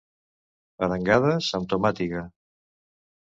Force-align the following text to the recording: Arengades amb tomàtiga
Arengades 0.87 1.49
amb 1.59 1.69
tomàtiga 1.73 2.23